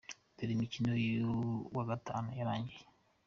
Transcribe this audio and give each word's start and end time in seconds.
Dore 0.35 0.51
imikino 0.55 0.89
y'uyu 1.01 1.29
wa 1.75 1.83
Gatatu 1.89 2.29
yarangiye:. 2.39 2.83